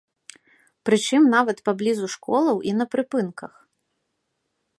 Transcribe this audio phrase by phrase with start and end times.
[0.89, 3.53] Прычым нават паблізу школаў і на прыпынках.